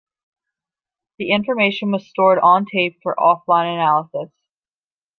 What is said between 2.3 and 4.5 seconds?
on tape for off-line analysis.